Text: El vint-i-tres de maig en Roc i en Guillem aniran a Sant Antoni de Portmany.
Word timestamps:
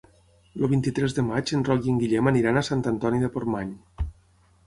El 0.59 0.63
vint-i-tres 0.69 1.13
de 1.17 1.25
maig 1.25 1.51
en 1.57 1.65
Roc 1.67 1.85
i 1.89 1.93
en 1.93 2.01
Guillem 2.03 2.31
aniran 2.31 2.59
a 2.61 2.65
Sant 2.69 2.81
Antoni 2.95 3.21
de 3.25 3.29
Portmany. 3.37 3.77